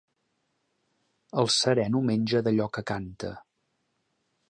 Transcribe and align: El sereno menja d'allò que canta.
El 1.43 1.51
sereno 1.57 2.03
menja 2.09 2.43
d'allò 2.49 2.71
que 2.79 2.87
canta. 2.93 3.35